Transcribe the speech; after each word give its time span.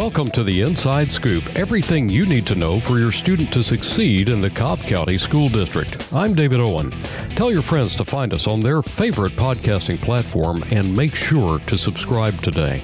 Welcome 0.00 0.28
to 0.28 0.42
the 0.42 0.62
Inside 0.62 1.08
Scoop, 1.08 1.44
everything 1.58 2.08
you 2.08 2.24
need 2.24 2.46
to 2.46 2.54
know 2.54 2.80
for 2.80 2.98
your 2.98 3.12
student 3.12 3.52
to 3.52 3.62
succeed 3.62 4.30
in 4.30 4.40
the 4.40 4.48
Cobb 4.48 4.80
County 4.80 5.18
School 5.18 5.46
District. 5.46 6.10
I'm 6.10 6.34
David 6.34 6.58
Owen. 6.58 6.90
Tell 7.28 7.52
your 7.52 7.60
friends 7.60 7.94
to 7.96 8.06
find 8.06 8.32
us 8.32 8.46
on 8.46 8.60
their 8.60 8.80
favorite 8.80 9.34
podcasting 9.34 10.00
platform 10.00 10.64
and 10.70 10.96
make 10.96 11.14
sure 11.14 11.58
to 11.58 11.76
subscribe 11.76 12.40
today. 12.40 12.82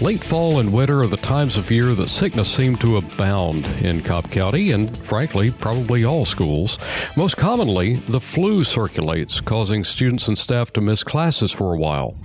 Late 0.00 0.24
fall 0.24 0.60
and 0.60 0.72
winter 0.72 1.02
are 1.02 1.06
the 1.06 1.18
times 1.18 1.58
of 1.58 1.70
year 1.70 1.92
that 1.92 2.08
sickness 2.08 2.50
seem 2.50 2.76
to 2.76 2.96
abound 2.96 3.66
in 3.82 4.02
Cobb 4.02 4.30
County 4.30 4.72
and, 4.72 4.96
frankly, 4.96 5.50
probably 5.50 6.06
all 6.06 6.24
schools. 6.24 6.78
Most 7.14 7.36
commonly, 7.36 7.96
the 8.08 8.20
flu 8.20 8.64
circulates, 8.64 9.42
causing 9.42 9.84
students 9.84 10.28
and 10.28 10.38
staff 10.38 10.72
to 10.72 10.80
miss 10.80 11.04
classes 11.04 11.52
for 11.52 11.74
a 11.74 11.78
while. 11.78 12.16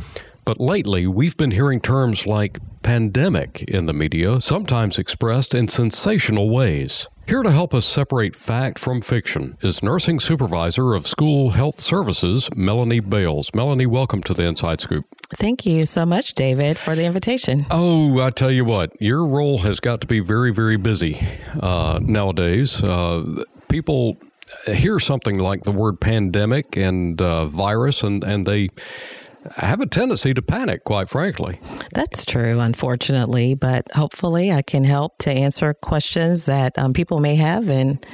But 0.44 0.60
lately, 0.60 1.06
we've 1.06 1.38
been 1.38 1.52
hearing 1.52 1.80
terms 1.80 2.26
like 2.26 2.60
pandemic 2.82 3.62
in 3.64 3.86
the 3.86 3.94
media, 3.94 4.42
sometimes 4.42 4.98
expressed 4.98 5.54
in 5.54 5.68
sensational 5.68 6.50
ways. 6.50 7.08
Here 7.28 7.44
to 7.44 7.52
help 7.52 7.74
us 7.74 7.86
separate 7.86 8.36
fact 8.36 8.80
from 8.80 9.02
fiction 9.02 9.58
is 9.62 9.84
nursing 9.84 10.20
supervisor 10.20 10.96
of 10.96 11.08
school 11.08 11.52
health 11.52 11.80
services, 11.80 12.50
Melanie 12.56 13.00
Bales. 13.00 13.52
Melanie, 13.54 13.86
welcome 13.86 14.24
to 14.24 14.34
the 14.34 14.44
Inside 14.44 14.82
Scoop. 14.82 15.06
Thank 15.36 15.66
you 15.66 15.84
so 15.84 16.06
much, 16.06 16.34
David, 16.34 16.78
for 16.78 16.96
the 16.96 17.06
invitation. 17.06 17.68
Oh, 17.70 18.20
I 18.20 18.32
tell 18.32 18.52
you 18.52 18.66
what, 18.66 19.00
your 19.00 19.26
role 19.26 19.60
has 19.60 19.80
got 19.80 20.02
to 20.02 20.08
be 20.08 20.20
very, 20.20 20.52
very 20.52 20.76
busy 20.76 21.22
uh, 21.62 22.00
nowadays. 22.02 22.84
Uh, 22.84 23.44
people 23.70 24.18
hear 24.66 25.00
something 25.00 25.38
like 25.38 25.64
the 25.64 25.72
word 25.72 26.02
pandemic 26.02 26.76
and 26.76 27.22
uh, 27.22 27.46
virus, 27.46 28.04
and, 28.04 28.24
and 28.24 28.46
they 28.46 28.70
have 29.56 29.82
a 29.82 29.86
tendency 29.86 30.34
to 30.34 30.42
panic, 30.42 30.84
quite 30.84 31.10
frankly. 31.10 31.60
That's 31.94 32.26
true, 32.26 32.60
unfortunately, 32.60 33.56
but 33.56 33.92
hopefully 33.94 34.52
I 34.52 34.62
can 34.62 34.84
help 34.84 35.18
to 35.20 35.32
answer 35.32 35.74
questions 35.74 36.46
that 36.46 36.78
um, 36.78 36.94
people 36.94 37.20
may 37.20 37.36
have 37.36 37.70
and 37.70 38.06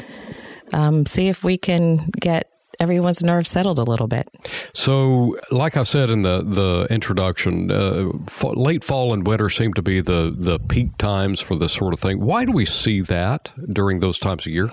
um, 0.73 1.05
see 1.05 1.27
if 1.27 1.43
we 1.43 1.57
can 1.57 2.09
get 2.19 2.49
everyone's 2.79 3.23
nerves 3.23 3.49
settled 3.49 3.79
a 3.79 3.83
little 3.83 4.07
bit. 4.07 4.29
So, 4.73 5.37
like 5.51 5.77
I 5.77 5.83
said 5.83 6.09
in 6.09 6.21
the 6.21 6.43
the 6.43 6.87
introduction, 6.89 7.71
uh, 7.71 8.11
late 8.53 8.83
fall 8.83 9.13
and 9.13 9.25
winter 9.25 9.49
seem 9.49 9.73
to 9.73 9.81
be 9.81 10.01
the 10.01 10.33
the 10.37 10.59
peak 10.59 10.97
times 10.97 11.39
for 11.39 11.57
this 11.57 11.73
sort 11.73 11.93
of 11.93 11.99
thing. 11.99 12.19
Why 12.19 12.45
do 12.45 12.51
we 12.51 12.65
see 12.65 13.01
that 13.01 13.51
during 13.71 13.99
those 13.99 14.19
times 14.19 14.45
of 14.45 14.53
year? 14.53 14.69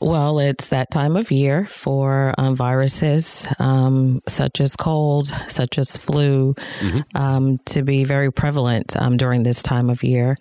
Well, 0.00 0.38
it's 0.38 0.68
that 0.68 0.90
time 0.90 1.16
of 1.16 1.30
year 1.30 1.66
for 1.66 2.34
um, 2.38 2.54
viruses 2.54 3.46
um, 3.58 4.22
such 4.28 4.60
as 4.60 4.76
cold, 4.76 5.28
such 5.48 5.78
as 5.78 5.96
flu, 5.96 6.54
mm-hmm. 6.54 7.16
um, 7.16 7.58
to 7.66 7.82
be 7.82 8.04
very 8.04 8.30
prevalent 8.30 8.96
um, 8.96 9.16
during 9.16 9.42
this 9.42 9.62
time 9.62 9.90
of 9.90 10.02
year. 10.02 10.36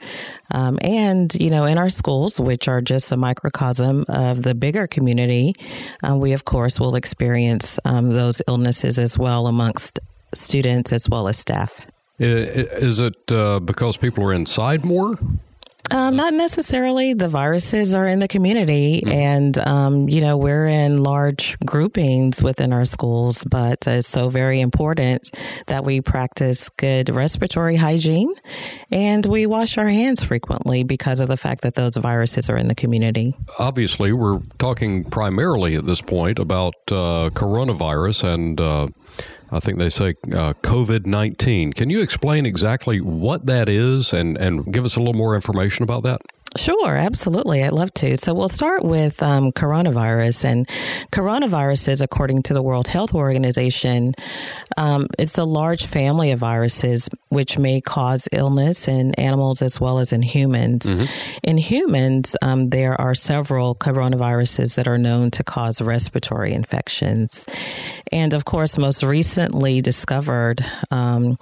Um, 0.51 0.77
and, 0.81 1.33
you 1.35 1.49
know, 1.49 1.65
in 1.65 1.77
our 1.77 1.89
schools, 1.89 2.39
which 2.39 2.67
are 2.67 2.81
just 2.81 3.11
a 3.11 3.17
microcosm 3.17 4.05
of 4.07 4.43
the 4.43 4.53
bigger 4.53 4.85
community, 4.87 5.55
uh, 6.07 6.15
we, 6.15 6.33
of 6.33 6.45
course, 6.45 6.79
will 6.79 6.95
experience 7.03 7.79
um, 7.83 8.11
those 8.11 8.41
illnesses 8.47 8.97
as 8.97 9.17
well 9.17 9.47
amongst 9.47 9.99
students 10.33 10.93
as 10.93 11.09
well 11.09 11.27
as 11.27 11.37
staff. 11.37 11.81
Is 12.17 12.99
it 13.01 13.31
uh, 13.31 13.59
because 13.59 13.97
people 13.97 14.23
are 14.23 14.33
inside 14.33 14.85
more? 14.85 15.19
Um, 15.93 16.15
not 16.15 16.33
necessarily. 16.33 17.13
The 17.13 17.29
viruses 17.29 17.93
are 17.93 18.07
in 18.07 18.17
the 18.17 18.27
community, 18.27 19.01
mm-hmm. 19.01 19.11
and 19.11 19.57
um, 19.59 20.09
you 20.09 20.21
know 20.21 20.37
we're 20.37 20.65
in 20.65 21.03
large 21.03 21.55
groupings 21.59 22.41
within 22.41 22.73
our 22.73 22.83
schools. 22.83 23.43
But 23.43 23.85
it's 23.85 24.07
so 24.07 24.29
very 24.29 24.59
important 24.59 25.29
that 25.67 25.85
we 25.85 26.01
practice 26.01 26.67
good 26.77 27.13
respiratory 27.15 27.75
hygiene, 27.75 28.33
and 28.89 29.23
we 29.27 29.45
wash 29.45 29.77
our 29.77 29.87
hands 29.87 30.23
frequently 30.23 30.83
because 30.83 31.19
of 31.19 31.27
the 31.27 31.37
fact 31.37 31.61
that 31.61 31.75
those 31.75 31.95
viruses 31.95 32.49
are 32.49 32.57
in 32.57 32.69
the 32.69 32.75
community. 32.75 33.35
Obviously, 33.59 34.11
we're 34.13 34.39
talking 34.57 35.03
primarily 35.03 35.75
at 35.75 35.85
this 35.85 36.01
point 36.01 36.39
about 36.39 36.73
uh, 36.87 37.29
coronavirus 37.35 38.33
and. 38.33 38.59
Uh, 38.59 38.87
I 39.51 39.59
think 39.59 39.77
they 39.77 39.89
say 39.89 40.15
uh, 40.31 40.53
COVID 40.63 41.05
19. 41.05 41.73
Can 41.73 41.89
you 41.89 42.01
explain 42.01 42.45
exactly 42.45 42.99
what 43.01 43.45
that 43.45 43.69
is 43.69 44.13
and, 44.13 44.37
and 44.37 44.71
give 44.73 44.83
us 44.83 44.95
a 44.95 44.99
little 44.99 45.13
more 45.13 45.35
information 45.35 45.83
about 45.83 46.03
that? 46.03 46.21
Sure, 46.55 46.95
absolutely. 46.95 47.63
I'd 47.63 47.73
love 47.73 47.93
to. 47.95 48.15
So 48.17 48.33
we'll 48.33 48.47
start 48.47 48.85
with 48.85 49.23
um, 49.23 49.51
coronavirus. 49.51 50.45
And 50.45 50.67
coronaviruses, 51.11 52.01
according 52.01 52.43
to 52.43 52.53
the 52.53 52.61
World 52.61 52.87
Health 52.87 53.15
Organization, 53.15 54.13
um, 54.77 55.07
it's 55.17 55.37
a 55.37 55.45
large 55.45 55.87
family 55.87 56.31
of 56.31 56.39
viruses 56.39 57.09
which 57.29 57.57
may 57.57 57.81
cause 57.81 58.27
illness 58.31 58.87
in 58.87 59.15
animals 59.15 59.63
as 59.63 59.81
well 59.81 59.97
as 59.97 60.13
in 60.13 60.21
humans. 60.21 60.85
Mm-hmm. 60.85 61.05
In 61.43 61.57
humans, 61.57 62.35
um, 62.43 62.69
there 62.69 62.99
are 63.01 63.15
several 63.15 63.73
coronaviruses 63.73 64.75
that 64.75 64.87
are 64.87 64.99
known 64.99 65.31
to 65.31 65.43
cause 65.43 65.81
respiratory 65.81 66.53
infections. 66.53 67.47
And 68.13 68.35
of 68.35 68.45
course, 68.45 68.77
most 68.77 69.01
recently 69.01 69.81
discovered 69.81 70.63
um, 70.91 71.35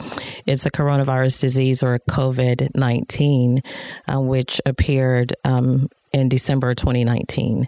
is 0.45 0.65
a 0.65 0.71
coronavirus 0.71 1.41
disease 1.41 1.83
or 1.83 1.99
COVID 2.09 2.73
19, 2.73 3.61
uh, 4.07 4.21
which 4.21 4.61
appeared 4.65 5.33
um, 5.43 5.89
in 6.13 6.29
December 6.29 6.73
2019. 6.73 7.67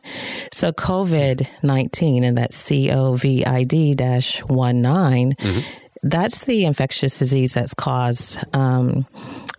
So 0.54 0.72
COVID 0.72 1.46
19 1.62 2.24
and 2.24 2.38
that 2.38 2.54
COVID 2.54 3.98
dash 3.98 4.40
19, 4.40 5.34
mm-hmm. 5.34 5.60
that's 6.04 6.46
the 6.46 6.64
infectious 6.64 7.20
disease 7.20 7.56
that's 7.56 7.74
caused 7.74 8.40
um, 8.56 9.06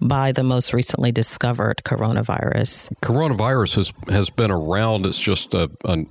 by 0.01 0.33
the 0.33 0.43
most 0.43 0.73
recently 0.73 1.13
discovered 1.13 1.83
coronavirus. 1.85 2.95
Coronavirus 3.03 3.77
has, 3.77 3.93
has 4.09 4.31
been 4.31 4.51
around. 4.51 5.05
It's 5.05 5.21
just 5.21 5.53
a, 5.53 5.71
a 5.85 6.07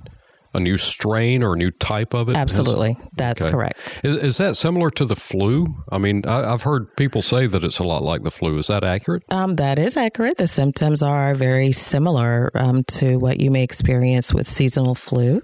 a 0.54 0.60
new 0.60 0.78
strain 0.78 1.42
or 1.42 1.54
a 1.54 1.56
new 1.56 1.70
type 1.70 2.14
of 2.14 2.28
it? 2.28 2.36
Absolutely. 2.36 2.96
That's 3.16 3.42
okay. 3.42 3.50
correct. 3.50 4.00
Is, 4.02 4.16
is, 4.16 4.36
that 4.38 4.56
similar 4.56 4.90
to 4.90 5.04
the 5.04 5.16
flu? 5.16 5.66
I 5.90 5.98
mean, 5.98 6.24
I, 6.26 6.50
have 6.50 6.62
heard 6.62 6.96
people 6.96 7.22
say 7.22 7.46
that 7.46 7.62
it's 7.64 7.78
a 7.78 7.84
lot 7.84 8.02
like 8.02 8.22
the 8.22 8.30
flu. 8.30 8.58
Is 8.58 8.68
that 8.68 8.84
accurate? 8.84 9.24
Um, 9.30 9.56
that 9.56 9.78
is 9.78 9.96
accurate. 9.96 10.38
The 10.38 10.46
symptoms 10.46 11.02
are 11.02 11.34
very 11.34 11.72
similar 11.72 12.50
um, 12.54 12.84
to 12.84 13.18
what 13.18 13.40
you 13.40 13.50
may 13.50 13.62
experience 13.62 14.32
with 14.32 14.46
seasonal 14.46 14.94
flu. 14.94 15.42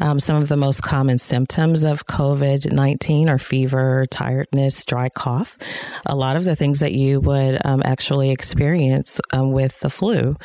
Um, 0.00 0.18
some 0.18 0.36
of 0.36 0.48
the 0.48 0.56
most 0.56 0.82
common 0.82 1.18
symptoms 1.18 1.84
of 1.84 2.06
COVID 2.06 2.72
19 2.72 3.28
are 3.28 3.38
fever, 3.38 4.06
tiredness, 4.10 4.84
dry 4.84 5.08
cough. 5.08 5.56
A 6.06 6.16
lot 6.16 6.36
of 6.36 6.44
the 6.44 6.56
things 6.56 6.80
that 6.80 6.92
you 6.92 7.20
would 7.20 7.64
um, 7.64 7.80
actually 7.84 8.30
experience 8.30 9.20
um, 9.32 9.52
with 9.52 9.78
the 9.80 9.90
flu. 9.90 10.36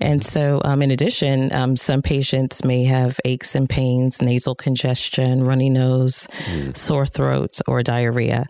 And 0.00 0.22
so, 0.24 0.60
um, 0.64 0.82
in 0.82 0.90
addition, 0.90 1.52
um, 1.52 1.76
some 1.76 2.02
patients 2.02 2.64
may 2.64 2.84
have 2.84 3.18
aches 3.24 3.54
and 3.54 3.68
pains, 3.68 4.20
nasal 4.20 4.54
congestion, 4.54 5.44
runny 5.44 5.70
nose, 5.70 6.28
mm. 6.46 6.76
sore 6.76 7.06
throat, 7.06 7.58
or 7.66 7.82
diarrhea. 7.82 8.46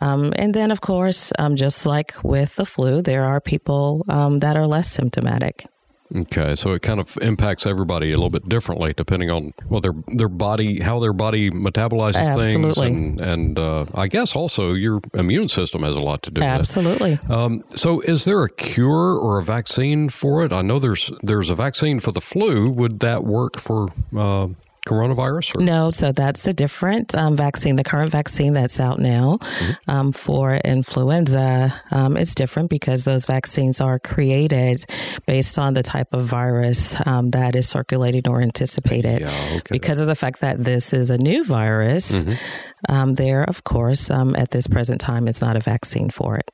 Um, 0.00 0.32
and 0.36 0.54
then, 0.54 0.70
of 0.70 0.80
course, 0.80 1.32
um, 1.38 1.56
just 1.56 1.86
like 1.86 2.14
with 2.22 2.56
the 2.56 2.66
flu, 2.66 3.02
there 3.02 3.24
are 3.24 3.40
people 3.40 4.04
um, 4.08 4.40
that 4.40 4.56
are 4.56 4.66
less 4.66 4.90
symptomatic. 4.90 5.66
Okay, 6.14 6.54
so 6.54 6.72
it 6.72 6.82
kind 6.82 7.00
of 7.00 7.16
impacts 7.22 7.66
everybody 7.66 8.12
a 8.12 8.16
little 8.16 8.30
bit 8.30 8.48
differently 8.48 8.92
depending 8.94 9.30
on 9.30 9.54
well 9.68 9.80
their 9.80 9.94
their 10.08 10.28
body 10.28 10.80
how 10.80 11.00
their 11.00 11.12
body 11.12 11.50
metabolizes 11.50 12.16
Absolutely. 12.16 12.72
things 12.72 12.78
and 12.78 13.20
and 13.20 13.58
uh, 13.58 13.86
I 13.94 14.08
guess 14.08 14.36
also 14.36 14.74
your 14.74 15.00
immune 15.14 15.48
system 15.48 15.82
has 15.82 15.96
a 15.96 16.00
lot 16.00 16.22
to 16.24 16.30
do 16.30 16.42
Absolutely. 16.42 17.12
with 17.12 17.24
it. 17.24 17.30
Um, 17.30 17.64
so 17.74 18.00
is 18.00 18.24
there 18.24 18.42
a 18.42 18.50
cure 18.50 19.16
or 19.16 19.38
a 19.38 19.44
vaccine 19.44 20.08
for 20.08 20.44
it? 20.44 20.52
I 20.52 20.62
know 20.62 20.78
there's 20.78 21.10
there's 21.22 21.50
a 21.50 21.54
vaccine 21.54 21.98
for 21.98 22.12
the 22.12 22.20
flu. 22.20 22.70
Would 22.70 23.00
that 23.00 23.24
work 23.24 23.58
for 23.58 23.88
uh, 24.16 24.48
coronavirus? 24.86 25.56
Or? 25.56 25.62
No, 25.62 25.90
so 25.90 26.12
that's 26.12 26.46
a 26.46 26.52
different 26.52 27.14
um, 27.14 27.36
vaccine. 27.36 27.76
The 27.76 27.84
current 27.84 28.10
vaccine 28.10 28.52
that's 28.52 28.80
out 28.80 28.98
now 28.98 29.38
mm-hmm. 29.40 29.90
um, 29.90 30.12
for 30.12 30.56
influenza 30.56 31.80
um, 31.90 32.16
is 32.16 32.34
different 32.34 32.70
because 32.70 33.04
those 33.04 33.26
vaccines 33.26 33.80
are 33.80 33.98
created 33.98 34.84
based 35.26 35.58
on 35.58 35.74
the 35.74 35.82
type 35.82 36.12
of 36.12 36.24
virus 36.24 36.96
um, 37.06 37.30
that 37.30 37.54
is 37.56 37.68
circulating 37.68 38.28
or 38.28 38.40
anticipated. 38.40 39.20
Yeah, 39.20 39.48
okay. 39.56 39.62
Because 39.70 39.98
of 39.98 40.06
the 40.06 40.14
fact 40.14 40.40
that 40.40 40.62
this 40.62 40.92
is 40.92 41.10
a 41.10 41.18
new 41.18 41.44
virus. 41.44 42.10
Mm-hmm 42.10 42.34
um, 42.88 43.14
there, 43.14 43.44
of 43.44 43.64
course, 43.64 44.10
um, 44.10 44.34
at 44.34 44.50
this 44.50 44.66
present 44.66 45.00
time, 45.00 45.28
it's 45.28 45.40
not 45.40 45.56
a 45.56 45.60
vaccine 45.60 46.10
for 46.10 46.36
it. 46.36 46.50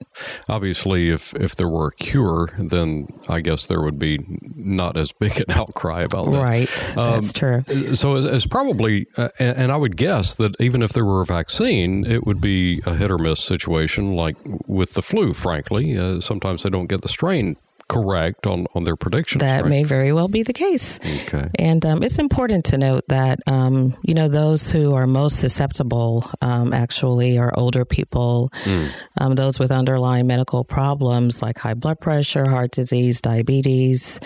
Obviously, 0.48 1.08
if 1.08 1.34
if 1.34 1.56
there 1.56 1.68
were 1.68 1.88
a 1.88 1.94
cure, 1.94 2.50
then 2.58 3.08
I 3.28 3.40
guess 3.40 3.66
there 3.66 3.80
would 3.80 3.98
be 3.98 4.18
not 4.54 4.96
as 4.96 5.12
big 5.12 5.40
an 5.40 5.46
outcry 5.50 6.02
about 6.02 6.30
that. 6.30 6.42
Right, 6.42 6.68
that's 6.94 7.32
true. 7.32 7.62
So 7.94 8.17
it's, 8.18 8.26
it's 8.26 8.46
probably, 8.46 9.06
uh, 9.16 9.28
and, 9.38 9.56
and, 9.56 9.72
I 9.72 9.76
would 9.76 9.96
guess 9.96 10.34
that 10.36 10.60
even 10.60 10.82
if 10.82 10.92
there 10.92 11.04
were 11.04 11.22
a 11.22 11.26
vaccine, 11.26 12.04
it 12.06 12.26
would 12.26 12.40
be 12.40 12.82
a 12.86 12.94
hit 12.94 13.10
or 13.10 13.18
miss 13.18 13.40
situation, 13.40 14.14
like 14.14 14.36
with 14.66 14.94
the 14.94 15.02
flu. 15.02 15.34
Frankly, 15.34 15.96
uh, 15.96 16.20
sometimes 16.20 16.62
they 16.62 16.70
don't 16.70 16.86
get 16.86 17.02
the 17.02 17.08
strain 17.08 17.56
correct 17.88 18.46
on, 18.46 18.66
on 18.74 18.84
their 18.84 18.96
predictions. 18.96 19.40
That 19.40 19.62
right? 19.62 19.70
may 19.70 19.82
very 19.82 20.12
well 20.12 20.28
be 20.28 20.42
the 20.42 20.52
case. 20.52 21.00
Okay. 21.22 21.48
And 21.58 21.84
um, 21.86 22.02
it's 22.02 22.18
important 22.18 22.66
to 22.66 22.78
note 22.78 23.04
that, 23.08 23.40
um, 23.46 23.96
you 24.02 24.14
know, 24.14 24.28
those 24.28 24.70
who 24.70 24.94
are 24.94 25.06
most 25.06 25.40
susceptible 25.40 26.30
um, 26.42 26.72
actually 26.72 27.38
are 27.38 27.52
older 27.56 27.84
people, 27.84 28.52
mm. 28.64 28.90
those 29.34 29.58
with 29.58 29.70
underlying 29.70 30.26
medical 30.26 30.64
problems 30.64 31.42
like 31.42 31.58
high 31.58 31.74
blood 31.74 31.98
pressure, 32.00 32.48
heart 32.48 32.72
disease, 32.72 33.20
diabetes. 33.20 34.20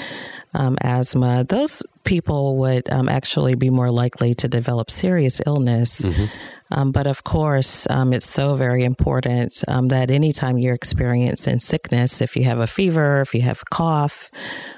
Um, 0.55 0.77
asthma, 0.81 1.45
those 1.49 1.83
people 2.05 2.57
would 2.59 2.91
um, 2.91 3.09
actually 3.09 3.55
be 3.55 3.71
more 3.71 3.91
likely 3.91 4.35
to 4.35 4.49
develop 4.49 4.91
serious 4.91 5.41
illness. 5.47 6.01
Mm-hmm. 6.01 6.27
Um, 6.73 6.91
but 6.91 7.07
of 7.07 7.25
course, 7.25 7.87
um, 7.91 8.13
it's 8.13 8.29
so 8.29 8.57
very 8.57 8.85
important 8.85 9.63
um, 9.69 9.89
that 9.89 10.11
anytime 10.11 10.59
you're 10.59 10.75
experiencing 10.75 11.59
sickness, 11.59 12.21
if 12.21 12.35
you 12.35 12.45
have 12.45 12.61
a 12.61 12.67
fever, 12.67 13.21
if 13.21 13.35
you 13.35 13.43
have 13.43 13.61
a 13.61 13.75
cough, 13.75 14.31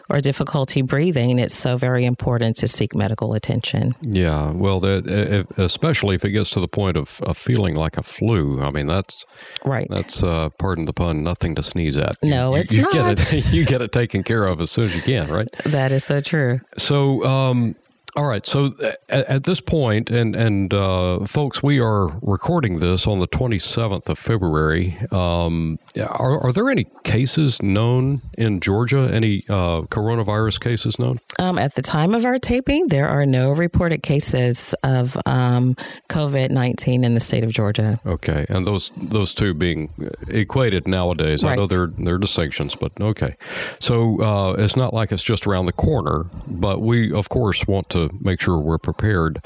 or 0.09 0.21
difficulty 0.21 0.83
breathing, 0.83 1.39
it's 1.39 1.57
so 1.57 1.77
very 1.77 2.05
important 2.05 2.57
to 2.59 2.69
seek 2.69 2.95
medical 2.95 3.35
attention. 3.35 3.95
Yeah, 4.01 4.53
well, 4.53 4.81
that, 4.81 5.47
especially 5.57 6.15
if 6.15 6.25
it 6.25 6.31
gets 6.31 6.51
to 6.51 6.61
the 6.61 6.69
point 6.69 6.97
of, 6.97 7.21
of 7.23 7.37
feeling 7.37 7.75
like 7.75 7.97
a 7.97 8.03
flu. 8.03 8.61
I 8.61 8.71
mean, 8.71 8.87
that's 8.87 9.25
right. 9.65 9.87
That's 9.89 10.23
uh, 10.23 10.51
pardon 10.59 10.85
the 10.85 10.93
pun, 10.93 11.23
nothing 11.23 11.55
to 11.55 11.63
sneeze 11.63 11.97
at. 11.97 12.17
No, 12.23 12.55
it's 12.55 12.73
you, 12.73 12.83
not. 12.83 12.93
Get 12.93 13.33
it, 13.33 13.47
you 13.53 13.65
get 13.65 13.81
it 13.81 13.93
taken 13.93 14.23
care 14.23 14.47
of 14.47 14.61
as 14.61 14.71
soon 14.71 14.85
as 14.85 14.95
you 14.95 15.03
can, 15.03 15.31
right? 15.31 15.49
That 15.65 15.93
is 15.93 16.05
so 16.05 16.21
true. 16.21 16.61
So, 16.77 17.25
um, 17.25 17.77
all 18.17 18.27
right. 18.27 18.47
So 18.47 18.75
at, 19.09 19.27
at, 19.27 19.45
this 19.45 19.61
point, 19.61 20.09
and 20.09 20.37
and 20.37 20.73
uh, 20.73 21.27
folks, 21.27 21.63
we 21.63 21.81
are 21.81 22.07
recording 22.23 22.79
this 22.79 23.09
on 23.09 23.19
the 23.19 23.27
27th 23.27 24.09
of 24.09 24.19
February. 24.19 24.97
Um, 25.11 25.81
are, 25.97 26.39
are, 26.39 26.53
there 26.53 26.71
any 26.71 26.87
cases 27.03 27.61
known 27.61 28.23
in 28.39 28.61
Georgia? 28.61 29.11
Any 29.13 29.43
uh, 29.49 29.83
coronavirus 29.83 30.61
cases 30.61 30.97
known? 30.97 31.19
Um, 31.41 31.59
at 31.59 31.75
the 31.75 31.83
time 31.83 32.15
of 32.15 32.25
our 32.25 32.39
taping, 32.39 32.87
there 32.87 33.09
are 33.09 33.27
no 33.27 33.51
reported 33.51 34.05
cases 34.05 34.75
of 34.85 35.19
um, 35.27 35.75
COVID 36.09 36.51
19 36.51 37.03
in 37.03 37.15
the 37.15 37.21
state 37.21 37.43
of 37.43 37.51
Georgia. 37.51 38.01
Okay, 38.07 38.47
and 38.49 38.65
those 38.65 38.93
those 38.97 39.35
two 39.35 39.55
being 39.55 39.93
equated 40.29 40.87
nowadays. 40.87 41.43
Right. 41.43 41.53
I 41.53 41.57
know 41.57 41.67
there 41.67 41.89
there 41.99 42.15
are 42.15 42.19
distinctions, 42.19 42.77
but 42.77 42.93
okay. 43.01 43.37
So 43.81 44.23
uh, 44.23 44.53
it's 44.53 44.77
not 44.77 44.95
like 44.95 45.11
it's 45.11 45.25
just 45.25 45.49
around 45.49 45.67
the 45.67 45.73
corner, 45.73 46.27
but 46.47 46.81
we 46.81 47.13
of 47.13 47.29
course 47.29 47.67
want 47.67 47.91
to 47.91 48.04
make 48.21 48.41
sure 48.41 48.59
we're 48.59 48.79
prepared. 48.79 49.45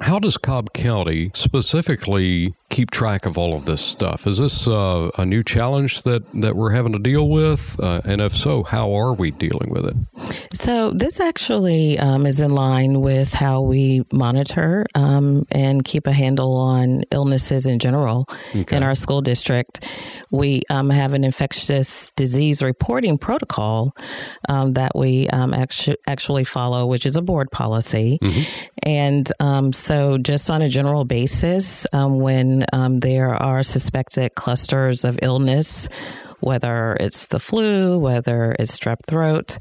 How 0.00 0.18
does 0.18 0.38
Cobb 0.38 0.72
County 0.72 1.30
specifically 1.34 2.54
keep 2.70 2.90
track 2.90 3.26
of 3.26 3.36
all 3.36 3.54
of 3.54 3.66
this 3.66 3.82
stuff? 3.82 4.26
Is 4.26 4.38
this 4.38 4.66
uh, 4.66 5.10
a 5.18 5.26
new 5.26 5.42
challenge 5.42 6.04
that, 6.04 6.22
that 6.40 6.56
we're 6.56 6.70
having 6.70 6.92
to 6.92 6.98
deal 6.98 7.28
with? 7.28 7.78
Uh, 7.78 8.00
and 8.06 8.22
if 8.22 8.34
so, 8.34 8.62
how 8.62 8.94
are 8.94 9.12
we 9.12 9.30
dealing 9.30 9.68
with 9.68 9.84
it? 9.84 9.96
So, 10.58 10.90
this 10.92 11.20
actually 11.20 11.98
um, 11.98 12.24
is 12.24 12.40
in 12.40 12.50
line 12.50 13.02
with 13.02 13.34
how 13.34 13.60
we 13.60 14.06
monitor 14.10 14.86
um, 14.94 15.46
and 15.50 15.84
keep 15.84 16.06
a 16.06 16.12
handle 16.12 16.56
on 16.56 17.02
illnesses 17.10 17.66
in 17.66 17.78
general 17.78 18.26
okay. 18.54 18.76
in 18.76 18.82
our 18.82 18.94
school 18.94 19.20
district. 19.20 19.86
We 20.30 20.62
um, 20.70 20.90
have 20.90 21.14
an 21.14 21.24
infectious 21.24 22.12
disease 22.12 22.62
reporting 22.62 23.18
protocol 23.18 23.92
um, 24.48 24.74
that 24.74 24.92
we 24.94 25.28
um, 25.28 25.52
actu- 25.52 25.96
actually 26.06 26.44
follow, 26.44 26.86
which 26.86 27.06
is 27.06 27.16
a 27.16 27.22
board 27.22 27.50
policy. 27.50 28.18
Mm-hmm. 28.22 28.42
And 28.82 29.32
um, 29.40 29.72
so, 29.72 30.18
just 30.18 30.50
on 30.50 30.62
a 30.62 30.68
general 30.68 31.04
basis, 31.04 31.86
when 31.92 32.64
um, 32.72 33.00
there 33.00 33.34
are 33.34 33.62
suspected 33.62 34.34
clusters 34.34 35.04
of 35.04 35.18
illness, 35.22 35.88
whether 36.40 36.96
it's 36.98 37.26
the 37.26 37.38
flu, 37.38 37.98
whether 37.98 38.54
it's 38.58 38.78
strep 38.78 39.04
throat, 39.06 39.58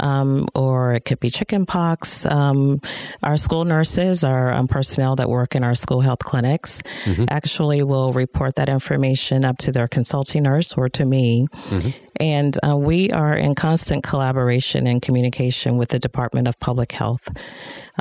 um, 0.00 0.48
or 0.54 0.94
it 0.94 1.04
could 1.04 1.20
be 1.20 1.30
chickenpox. 1.30 2.26
Um, 2.26 2.80
our 3.22 3.36
school 3.36 3.64
nurses, 3.64 4.24
our 4.24 4.52
um, 4.52 4.68
personnel 4.68 5.16
that 5.16 5.28
work 5.28 5.54
in 5.54 5.64
our 5.64 5.74
school 5.74 6.00
health 6.00 6.20
clinics, 6.20 6.82
mm-hmm. 7.04 7.24
actually 7.28 7.82
will 7.82 8.12
report 8.12 8.56
that 8.56 8.68
information 8.68 9.44
up 9.44 9.58
to 9.58 9.72
their 9.72 9.88
consulting 9.88 10.42
nurse 10.42 10.74
or 10.74 10.88
to 10.90 11.04
me. 11.04 11.46
Mm-hmm. 11.68 11.90
And 12.20 12.56
uh, 12.66 12.76
we 12.76 13.10
are 13.10 13.36
in 13.36 13.54
constant 13.54 14.04
collaboration 14.04 14.86
and 14.86 15.02
communication 15.02 15.76
with 15.76 15.90
the 15.90 15.98
Department 15.98 16.48
of 16.48 16.58
Public 16.60 16.92
Health 16.92 17.28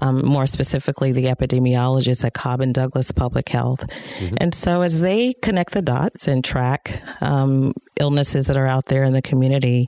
um, 0.01 0.25
more 0.25 0.47
specifically 0.47 1.11
the 1.11 1.25
epidemiologists 1.25 2.23
at 2.23 2.33
Cobb 2.33 2.61
and 2.61 2.73
Douglas 2.73 3.11
Public 3.11 3.49
Health. 3.49 3.85
Mm-hmm. 4.19 4.35
And 4.39 4.55
so 4.55 4.81
as 4.81 5.01
they 5.01 5.33
connect 5.33 5.73
the 5.73 5.81
dots 5.81 6.27
and 6.27 6.43
track 6.43 7.01
um, 7.21 7.73
illnesses 7.99 8.47
that 8.47 8.57
are 8.57 8.65
out 8.65 8.85
there 8.85 9.03
in 9.03 9.13
the 9.13 9.21
community, 9.21 9.87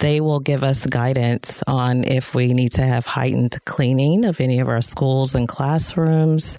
they 0.00 0.20
will 0.20 0.40
give 0.40 0.62
us 0.62 0.86
guidance 0.86 1.62
on 1.66 2.04
if 2.04 2.34
we 2.34 2.52
need 2.52 2.72
to 2.72 2.82
have 2.82 3.06
heightened 3.06 3.56
cleaning 3.64 4.24
of 4.24 4.40
any 4.40 4.60
of 4.60 4.68
our 4.68 4.82
schools 4.82 5.34
and 5.34 5.48
classrooms. 5.48 6.58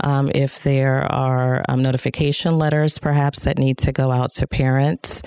Um, 0.00 0.30
if 0.34 0.62
there 0.62 1.10
are 1.10 1.64
um, 1.68 1.82
notification 1.82 2.56
letters, 2.56 2.98
perhaps 2.98 3.44
that 3.44 3.58
need 3.58 3.78
to 3.78 3.92
go 3.92 4.10
out 4.10 4.32
to 4.32 4.46
parents 4.46 5.22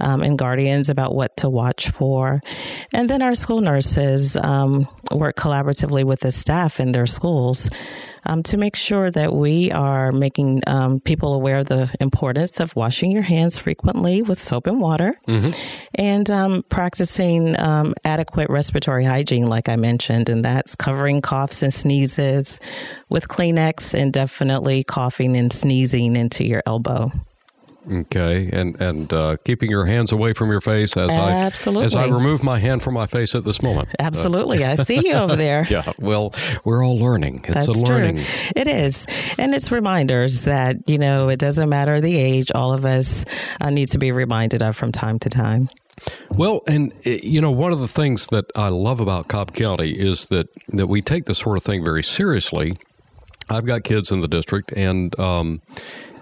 um, 0.00 0.22
and 0.22 0.38
guardians 0.38 0.90
about 0.90 1.14
what 1.14 1.36
to 1.38 1.48
watch 1.48 1.90
for. 1.90 2.40
And 2.92 3.08
then 3.08 3.22
our 3.22 3.34
school 3.34 3.60
nurses 3.60 4.36
um, 4.36 4.88
work 5.12 5.36
collaboratively 5.36 6.04
with 6.04 6.20
the 6.20 6.32
staff 6.32 6.80
in 6.80 6.92
their 6.92 7.06
schools 7.06 7.70
um, 8.26 8.42
to 8.44 8.56
make 8.56 8.76
sure 8.76 9.10
that 9.10 9.32
we 9.32 9.70
are 9.72 10.12
making 10.12 10.62
um, 10.66 11.00
people 11.00 11.34
aware 11.34 11.58
of 11.58 11.68
the 11.68 11.94
importance 12.00 12.60
of 12.60 12.74
washing 12.76 13.10
your 13.10 13.22
hands 13.22 13.58
frequently 13.58 14.22
with 14.22 14.40
soap 14.40 14.66
and 14.66 14.80
water 14.80 15.18
mm-hmm. 15.26 15.50
and 15.94 16.30
um, 16.30 16.64
practicing 16.68 17.58
um, 17.58 17.94
adequate 18.04 18.50
respiratory 18.50 19.04
hygiene, 19.04 19.46
like 19.46 19.68
I 19.68 19.76
mentioned, 19.76 20.28
and 20.28 20.44
that's 20.44 20.74
covering 20.74 21.20
coughs 21.22 21.62
and 21.62 21.72
sneezes 21.72 22.60
with 23.08 23.28
Kleenex 23.28 23.98
and 23.98 24.12
definitely 24.12 24.84
coughing 24.84 25.36
and 25.36 25.52
sneezing 25.52 26.16
into 26.16 26.44
your 26.44 26.62
elbow. 26.66 27.10
Okay, 27.90 28.50
and 28.52 28.80
and 28.80 29.12
uh, 29.12 29.36
keeping 29.44 29.70
your 29.70 29.86
hands 29.86 30.12
away 30.12 30.32
from 30.34 30.50
your 30.50 30.60
face 30.60 30.96
as 30.96 31.10
Absolutely. 31.10 31.82
I 31.82 31.86
as 31.86 31.94
I 31.96 32.06
remove 32.08 32.42
my 32.42 32.58
hand 32.58 32.82
from 32.82 32.94
my 32.94 33.06
face 33.06 33.34
at 33.34 33.44
this 33.44 33.62
moment. 33.62 33.88
Absolutely, 33.98 34.62
uh, 34.62 34.72
I 34.72 34.74
see 34.84 35.00
you 35.08 35.14
over 35.14 35.36
there. 35.36 35.66
yeah, 35.70 35.92
well, 35.98 36.34
we're 36.64 36.84
all 36.84 36.98
learning. 36.98 37.44
It's 37.48 37.66
That's 37.66 37.68
a 37.68 37.86
learning. 37.86 38.16
True. 38.16 38.52
It 38.56 38.68
is, 38.68 39.06
and 39.38 39.54
it's 39.54 39.72
reminders 39.72 40.42
that 40.42 40.76
you 40.86 40.98
know 40.98 41.28
it 41.28 41.38
doesn't 41.38 41.68
matter 41.68 42.00
the 42.00 42.16
age. 42.16 42.52
All 42.54 42.72
of 42.72 42.84
us 42.84 43.24
uh, 43.60 43.70
need 43.70 43.88
to 43.88 43.98
be 43.98 44.12
reminded 44.12 44.62
of 44.62 44.76
from 44.76 44.92
time 44.92 45.18
to 45.20 45.28
time. 45.28 45.68
Well, 46.30 46.60
and 46.68 46.92
eh, 47.04 47.20
you 47.22 47.40
know, 47.40 47.50
one 47.50 47.72
of 47.72 47.80
the 47.80 47.88
things 47.88 48.28
that 48.28 48.46
I 48.54 48.68
love 48.68 49.00
about 49.00 49.28
Cobb 49.28 49.54
County 49.54 49.92
is 49.92 50.26
that 50.26 50.48
that 50.68 50.88
we 50.88 51.02
take 51.02 51.24
this 51.24 51.38
sort 51.38 51.56
of 51.56 51.64
thing 51.64 51.84
very 51.84 52.02
seriously. 52.02 52.78
I've 53.50 53.64
got 53.64 53.82
kids 53.82 54.12
in 54.12 54.20
the 54.20 54.28
district, 54.28 54.72
and 54.72 55.18
um, 55.18 55.62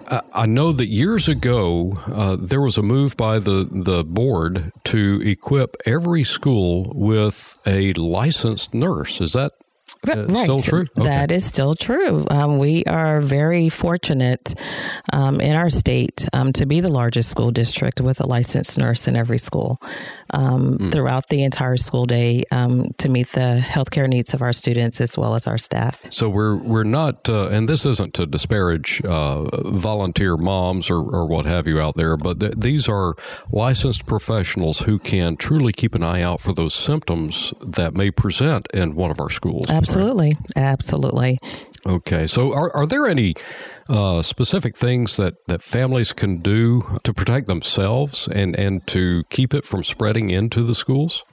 I 0.09 0.45
know 0.45 0.71
that 0.71 0.87
years 0.87 1.27
ago 1.27 1.93
uh, 2.07 2.37
there 2.39 2.61
was 2.61 2.77
a 2.77 2.83
move 2.83 3.17
by 3.17 3.39
the, 3.39 3.67
the 3.69 4.05
board 4.05 4.71
to 4.85 5.21
equip 5.21 5.75
every 5.85 6.23
school 6.23 6.93
with 6.95 7.57
a 7.65 7.91
licensed 7.93 8.73
nurse. 8.73 9.19
Is 9.19 9.33
that 9.33 9.51
uh, 10.07 10.25
right. 10.25 10.43
Still 10.43 10.59
true? 10.59 10.85
Okay. 10.97 11.03
That 11.03 11.31
is 11.31 11.45
still 11.45 11.75
true. 11.75 12.25
Um, 12.29 12.57
we 12.57 12.83
are 12.85 13.21
very 13.21 13.69
fortunate 13.69 14.53
um, 15.13 15.39
in 15.41 15.55
our 15.55 15.69
state 15.69 16.27
um, 16.33 16.53
to 16.53 16.65
be 16.65 16.81
the 16.81 16.89
largest 16.89 17.29
school 17.29 17.51
district 17.51 18.01
with 18.01 18.19
a 18.19 18.27
licensed 18.27 18.77
nurse 18.77 19.07
in 19.07 19.15
every 19.15 19.37
school 19.37 19.79
mm. 20.33 20.91
throughout 20.91 21.27
the 21.29 21.43
entire 21.43 21.77
school 21.77 22.05
day 22.05 22.43
um, 22.51 22.89
to 22.97 23.09
meet 23.09 23.27
the 23.29 23.63
healthcare 23.63 24.07
needs 24.07 24.33
of 24.33 24.41
our 24.41 24.53
students 24.53 25.01
as 25.01 25.17
well 25.17 25.35
as 25.35 25.47
our 25.47 25.57
staff. 25.57 26.01
So 26.09 26.29
we're 26.29 26.55
we're 26.55 26.83
not, 26.83 27.29
uh, 27.29 27.49
and 27.49 27.67
this 27.67 27.85
isn't 27.85 28.13
to 28.15 28.25
disparage 28.25 29.01
uh, 29.03 29.43
volunteer 29.69 30.37
moms 30.37 30.89
or, 30.89 30.99
or 30.99 31.27
what 31.27 31.45
have 31.45 31.67
you 31.67 31.79
out 31.79 31.95
there, 31.95 32.17
but 32.17 32.39
th- 32.39 32.53
these 32.57 32.89
are 32.89 33.15
licensed 33.51 34.05
professionals 34.05 34.79
who 34.79 34.99
can 34.99 35.37
truly 35.37 35.73
keep 35.73 35.95
an 35.95 36.03
eye 36.03 36.21
out 36.21 36.41
for 36.41 36.53
those 36.53 36.73
symptoms 36.73 37.53
that 37.61 37.93
may 37.93 38.11
present 38.11 38.67
in 38.73 38.95
one 38.95 39.11
of 39.11 39.19
our 39.19 39.29
schools. 39.29 39.69
Absolutely. 39.69 39.96
Right? 39.97 40.37
Absolutely. 40.55 41.39
Okay. 41.85 42.27
So 42.27 42.53
are, 42.53 42.75
are 42.75 42.85
there 42.85 43.07
any 43.07 43.35
uh, 43.89 44.21
specific 44.21 44.75
things 44.75 45.17
that, 45.17 45.35
that 45.47 45.63
families 45.63 46.13
can 46.13 46.39
do 46.39 46.99
to 47.03 47.13
protect 47.13 47.47
themselves 47.47 48.27
and, 48.27 48.57
and 48.57 48.85
to 48.87 49.23
keep 49.29 49.53
it 49.53 49.63
from 49.63 49.83
spreading 49.83 50.29
into 50.29 50.63
the 50.63 50.75
schools? 50.75 51.23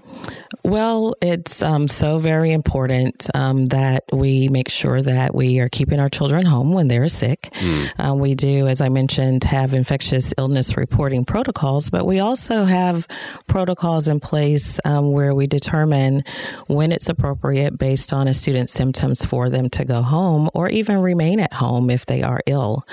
Well, 0.65 1.15
it's 1.21 1.63
um, 1.63 1.89
so 1.89 2.19
very 2.19 2.53
important 2.53 3.29
um, 3.35 3.69
that 3.69 4.05
we 4.13 4.49
make 4.49 4.69
sure 4.69 5.03
that 5.03 5.35
we 5.35 5.61
are 5.61 5.69
keeping 5.69 6.01
our 6.01 6.09
children 6.09 6.47
home 6.47 6.73
when 6.73 6.89
they're 6.89 7.09
sick. 7.09 7.51
Mm. 7.53 7.91
Um, 7.99 8.19
we 8.19 8.35
do, 8.35 8.67
as 8.67 8.81
I 8.81 8.89
mentioned, 8.89 9.45
have 9.45 9.75
infectious 9.75 10.33
illness 10.39 10.77
reporting 10.77 11.25
protocols, 11.25 11.91
but 11.91 12.07
we 12.07 12.19
also 12.21 12.65
have 12.65 13.07
protocols 13.47 14.09
in 14.09 14.21
place 14.21 14.81
um, 14.85 15.13
where 15.13 15.35
we 15.35 15.47
determine 15.47 16.23
when 16.67 16.93
it's 16.93 17.09
appropriate 17.09 17.77
based 17.77 18.13
on 18.13 18.29
a 18.29 18.35
student's 18.35 18.73
symptoms 18.73 19.25
for 19.25 19.51
them 19.51 19.69
to 19.71 19.85
go 19.85 20.03
home 20.03 20.49
or 20.55 20.69
even 20.69 20.99
remain 20.99 21.41
at 21.41 21.53
home 21.53 21.91
if 21.91 22.07
they 22.07 22.23
are 22.23 22.41
ill. 22.47 22.87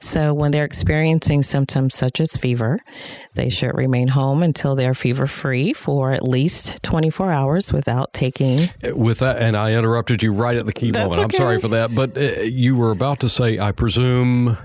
So 0.00 0.34
when 0.34 0.50
they're 0.50 0.64
experiencing 0.64 1.42
symptoms 1.42 1.94
such 1.94 2.20
as 2.20 2.36
fever, 2.36 2.78
they 3.34 3.48
should 3.48 3.76
remain 3.76 4.08
home 4.08 4.42
until 4.42 4.74
they're 4.74 4.94
fever 4.94 5.26
free 5.26 5.72
for 5.72 6.12
at 6.12 6.26
least 6.26 6.82
24 6.82 7.30
hours 7.30 7.72
without 7.72 8.12
taking. 8.12 8.70
With 8.94 9.18
that, 9.18 9.40
and 9.40 9.56
I 9.56 9.74
interrupted 9.74 10.22
you 10.22 10.32
right 10.32 10.56
at 10.56 10.66
the 10.66 10.72
key 10.72 10.90
That's 10.90 11.08
moment. 11.08 11.24
I'm 11.24 11.30
sorry 11.30 11.60
for 11.60 11.68
that, 11.68 11.94
but 11.94 12.16
uh, 12.16 12.42
you 12.42 12.76
were 12.76 12.90
about 12.90 13.20
to 13.20 13.28
say, 13.28 13.58
I 13.58 13.72
presume, 13.72 14.56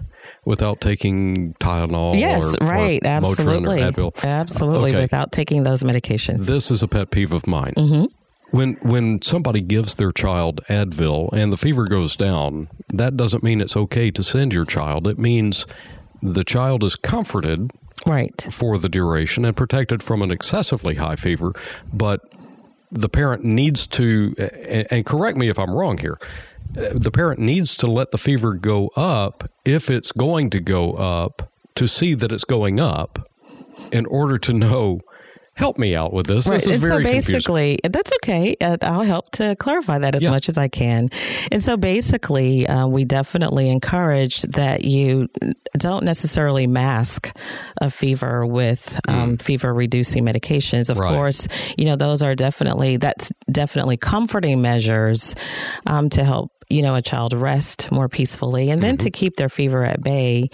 without 0.46 0.82
taking 0.82 1.54
Tylenol. 1.56 2.20
yes, 2.20 2.44
or, 2.44 2.68
right. 2.68 3.02
or 3.04 3.08
Motrin 3.08 3.14
absolutely. 3.14 3.82
or 3.82 3.92
Advil. 3.92 4.24
Absolutely. 4.24 4.92
Okay. 4.92 5.02
Without 5.02 5.32
taking 5.32 5.64
those 5.64 5.84
medications. 5.84 6.46
This 6.46 6.72
is 6.72 6.84
a 6.84 6.88
pet 6.88 7.12
peeve 7.12 7.34
of 7.34 7.48
mine. 7.48 7.74
Mm-hmm. 7.78 8.06
When 8.54 8.76
when 8.84 9.20
somebody 9.24 9.62
gives 9.62 9.96
their 9.96 10.12
child 10.12 10.62
Advil 10.70 11.34
and 11.34 11.52
the 11.52 11.58
fever 11.58 11.86
goes 11.86 12.16
down, 12.16 12.70
that 12.94 13.18
doesn't 13.18 13.42
mean 13.42 13.62
it's 13.62 13.76
okay 13.76 14.12
to 14.12 14.22
send 14.22 14.54
your 14.54 14.64
child. 14.64 15.08
It 15.08 15.18
means 15.18 15.66
the 16.22 16.44
child 16.44 16.84
is 16.84 16.96
comforted 16.96 17.72
right. 18.06 18.40
for 18.52 18.78
the 18.78 18.90
duration 18.90 19.44
and 19.44 19.58
protected 19.58 20.04
from 20.04 20.22
an 20.22 20.30
excessively 20.30 20.94
high 20.96 21.16
fever, 21.16 21.54
but 21.92 22.32
the 22.92 23.10
parent 23.10 23.44
needs 23.44 23.88
to 23.88 24.36
and, 24.38 25.04
correct 25.04 25.36
me 25.36 25.50
if 25.50 25.58
I'm 25.58 25.72
wrong 25.72 25.98
here. 25.98 26.20
The 26.74 27.10
parent 27.10 27.40
needs 27.40 27.76
to 27.78 27.88
let 27.88 28.12
the 28.12 28.20
fever 28.20 28.54
go 28.54 28.90
up 28.96 29.50
if 29.66 29.90
it's 29.90 30.12
going 30.12 30.52
to 30.52 30.60
go 30.60 30.94
up 30.94 31.52
to 31.74 31.88
see 31.88 32.14
that 32.14 32.32
it's 32.32 32.46
going 32.46 32.80
up 32.80 33.28
in 33.92 34.06
order 34.06 34.38
to 34.38 34.54
know 34.54 35.02
help 35.56 35.78
me 35.78 35.96
out 35.96 36.14
with 36.14 36.26
this. 36.28 36.48
Right. 36.48 36.56
This 36.56 36.64
is 36.68 36.74
and 36.76 36.82
so 36.82 36.88
very 36.88 37.04
confusing. 37.04 37.34
basically, 37.34 37.80
that's 37.84 38.12
okay. 38.24 38.56
Uh, 38.60 38.78
I'll 38.82 39.04
help 39.04 39.30
to 39.34 39.56
clarify 39.58 40.00
that 40.00 40.16
as 40.16 40.24
Yeah. 40.24 40.32
much 40.32 40.50
as 40.50 40.58
I 40.58 40.68
can. 40.68 41.10
And 41.52 41.64
so 41.64 41.78
basically, 41.78 42.68
uh, 42.68 42.88
we 42.88 43.06
definitely 43.06 43.70
encourage 43.70 44.42
that 44.44 44.84
you 44.84 45.30
don't 45.78 46.04
necessarily 46.04 46.66
mask 46.68 47.36
a 47.82 47.90
fever 47.90 48.46
with 48.46 49.00
um, 49.08 49.38
fever 49.38 49.74
reducing 49.74 50.24
medications. 50.26 50.90
Of 50.90 50.98
Mm. 50.98 51.02
Right. 51.02 51.14
course, 51.16 51.48
you 51.78 51.86
know, 51.86 51.96
those 51.96 52.22
are 52.24 52.34
definitely, 52.36 52.98
that's 52.98 53.32
definitely 53.52 53.98
comforting 53.98 54.62
measures 54.62 55.36
um, 55.86 56.10
to 56.10 56.24
help 56.24 56.52
you 56.74 56.82
know, 56.82 56.96
a 56.96 57.02
child 57.02 57.34
rest 57.34 57.92
more 57.92 58.10
peacefully 58.10 58.72
and 58.72 58.82
then 58.82 58.98
to 58.98 59.12
keep 59.12 59.36
their 59.36 59.48
fever 59.48 59.84
at 59.84 60.02
bay. 60.02 60.50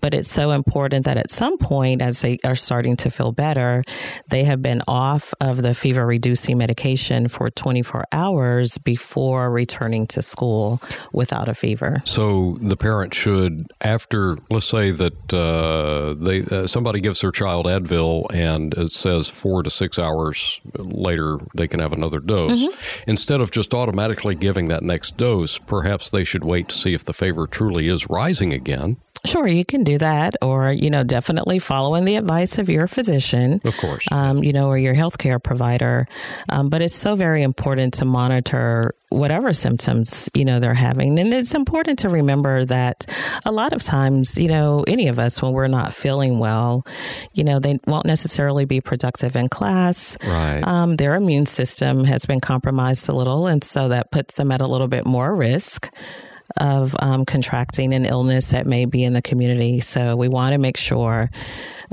But 0.00 0.14
it's 0.14 0.30
so 0.30 0.52
important 0.52 1.04
that 1.04 1.18
at 1.18 1.30
some 1.30 1.58
point, 1.58 2.00
as 2.00 2.22
they 2.22 2.38
are 2.42 2.56
starting 2.56 2.96
to 2.96 3.10
feel 3.10 3.32
better, 3.32 3.84
they 4.28 4.44
have 4.44 4.62
been 4.62 4.80
off 4.88 5.34
of 5.42 5.60
the 5.60 5.74
fever 5.74 6.06
reducing 6.06 6.56
medication 6.56 7.28
for 7.28 7.50
24 7.50 8.06
hours 8.12 8.78
before 8.78 9.50
returning 9.50 10.06
to 10.06 10.22
school 10.22 10.80
without 11.12 11.50
a 11.50 11.54
fever. 11.54 12.02
So 12.04 12.56
the 12.62 12.76
parent 12.76 13.12
should, 13.12 13.70
after 13.82 14.38
let's 14.50 14.66
say 14.66 14.90
that 14.90 15.34
uh, 15.34 16.14
they 16.14 16.44
uh, 16.44 16.66
somebody 16.66 17.00
gives 17.00 17.20
their 17.20 17.30
child 17.30 17.66
Advil 17.66 18.26
and 18.32 18.72
it 18.74 18.92
says 18.92 19.28
four 19.28 19.62
to 19.62 19.70
six 19.70 19.98
hours 19.98 20.62
later 20.78 21.38
they 21.54 21.68
can 21.68 21.80
have 21.80 21.92
another 21.92 22.20
dose. 22.20 22.66
Instead 23.06 23.42
of 23.42 23.50
just 23.50 23.74
automatically 23.74 24.34
giving 24.34 24.68
that 24.68 24.82
next 24.82 25.18
dose, 25.18 25.57
perhaps 25.66 26.10
they 26.10 26.24
should 26.24 26.44
wait 26.44 26.68
to 26.68 26.74
see 26.74 26.94
if 26.94 27.04
the 27.04 27.12
favor 27.12 27.46
truly 27.46 27.88
is 27.88 28.08
rising 28.08 28.52
again. 28.52 28.96
Sure, 29.24 29.46
you 29.46 29.64
can 29.64 29.84
do 29.84 29.98
that, 29.98 30.36
or, 30.42 30.72
you 30.72 30.90
know, 30.90 31.02
definitely 31.02 31.58
following 31.58 32.04
the 32.04 32.16
advice 32.16 32.58
of 32.58 32.68
your 32.68 32.86
physician. 32.86 33.60
Of 33.64 33.76
course. 33.76 34.06
um, 34.10 34.42
you 34.42 34.52
know, 34.52 34.68
or 34.68 34.78
your 34.78 34.94
healthcare 34.94 35.42
provider. 35.42 36.06
Um, 36.48 36.68
but 36.68 36.82
it's 36.82 36.94
so 36.94 37.14
very 37.14 37.42
important 37.42 37.94
to 37.94 38.04
monitor 38.04 38.94
whatever 39.10 39.52
symptoms, 39.52 40.28
you 40.34 40.44
know, 40.44 40.60
they're 40.60 40.74
having. 40.74 41.18
And 41.18 41.32
it's 41.32 41.54
important 41.54 41.98
to 42.00 42.08
remember 42.08 42.64
that 42.66 43.06
a 43.44 43.52
lot 43.52 43.72
of 43.72 43.82
times, 43.82 44.36
you 44.36 44.48
know, 44.48 44.84
any 44.86 45.08
of 45.08 45.18
us, 45.18 45.40
when 45.40 45.52
we're 45.52 45.66
not 45.66 45.94
feeling 45.94 46.38
well, 46.38 46.84
you 47.32 47.44
know, 47.44 47.58
they 47.58 47.78
won't 47.86 48.06
necessarily 48.06 48.64
be 48.66 48.80
productive 48.80 49.34
in 49.36 49.48
class. 49.48 50.16
Right. 50.24 50.62
Um, 50.62 50.96
their 50.96 51.14
immune 51.14 51.46
system 51.46 52.04
has 52.04 52.26
been 52.26 52.40
compromised 52.40 53.08
a 53.08 53.12
little, 53.12 53.46
and 53.46 53.64
so 53.64 53.88
that 53.88 54.10
puts 54.10 54.34
them 54.34 54.52
at 54.52 54.60
a 54.60 54.66
little 54.66 54.88
bit 54.88 55.06
more 55.06 55.34
risk 55.34 55.90
of 56.56 56.96
um, 57.00 57.24
contracting 57.24 57.92
an 57.94 58.04
illness 58.06 58.46
that 58.48 58.66
may 58.66 58.84
be 58.84 59.04
in 59.04 59.12
the 59.12 59.22
community. 59.22 59.80
So 59.80 60.16
we 60.16 60.28
want 60.28 60.54
to 60.54 60.58
make 60.58 60.76
sure 60.76 61.30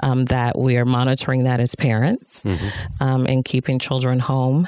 um, 0.04 0.26
that 0.26 0.58
we 0.58 0.78
are 0.78 0.86
monitoring 0.86 1.44
that 1.44 1.60
as 1.60 1.76
parents 1.76 2.46
um, 3.00 3.26
and 3.28 3.44
keeping 3.44 3.80
children 3.80 4.20
home 4.20 4.68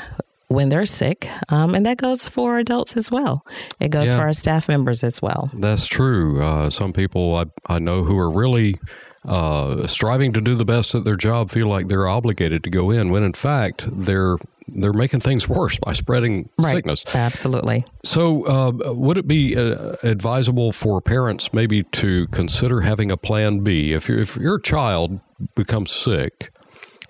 when 0.49 0.69
they're 0.69 0.85
sick. 0.85 1.29
Um, 1.49 1.75
and 1.75 1.85
that 1.85 1.97
goes 1.97 2.27
for 2.29 2.57
adults 2.57 2.95
as 2.97 3.11
well. 3.11 3.45
It 3.79 3.89
goes 3.89 4.07
Yeah. 4.07 4.17
for 4.17 4.21
our 4.23 4.33
staff 4.33 4.67
members 4.69 5.03
as 5.03 5.21
well. 5.21 5.49
That's 5.53 5.87
true. 5.87 6.41
Uh, 6.41 6.69
some 6.69 6.93
people 6.93 7.35
I, 7.35 7.45
I 7.75 7.79
know 7.79 8.03
who 8.03 8.17
are 8.17 8.29
really 8.29 8.79
uh, 9.25 9.85
striving 9.87 10.31
to 10.33 10.39
do 10.41 10.55
the 10.55 10.63
best 10.63 10.95
at 10.95 11.03
their 11.03 11.17
job 11.17 11.51
feel 11.51 11.67
like 11.67 11.87
they're 11.87 12.07
obligated 12.07 12.63
to 12.63 12.69
go 12.69 12.89
in 12.91 13.09
when 13.09 13.23
in 13.23 13.33
fact 13.33 13.85
they're 13.91 14.37
they're 14.67 14.93
making 14.93 15.21
things 15.21 15.47
worse 15.47 15.77
by 15.79 15.93
spreading 15.93 16.49
sickness. 16.61 17.05
Absolutely. 17.13 17.85
So, 18.03 18.45
uh, 18.47 18.93
would 18.93 19.17
it 19.17 19.27
be 19.27 19.55
uh, 19.55 19.95
advisable 20.03 20.71
for 20.71 21.01
parents 21.01 21.53
maybe 21.53 21.83
to 21.83 22.27
consider 22.27 22.81
having 22.81 23.11
a 23.11 23.17
plan 23.17 23.59
B 23.59 23.93
if 23.93 24.07
your 24.09 24.19
if 24.19 24.35
your 24.37 24.59
child 24.59 25.19
becomes 25.55 25.91
sick, 25.91 26.51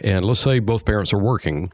and 0.02 0.26
let's 0.26 0.40
say 0.40 0.60
both 0.60 0.86
parents 0.86 1.14
are 1.14 1.18
working, 1.20 1.72